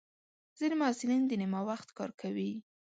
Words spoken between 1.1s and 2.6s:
د نیمه وخت کار کوي.